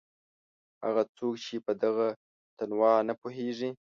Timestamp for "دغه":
1.83-2.07